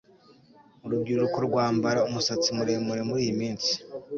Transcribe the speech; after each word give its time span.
Urubyiruko 0.85 1.37
rwambara 1.47 1.99
umusatsi 2.09 2.49
muremure 2.57 3.01
muriyi 3.07 3.33
minsi 3.41 3.71